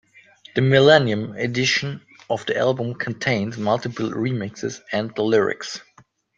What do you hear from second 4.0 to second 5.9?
remixes and the lyrics.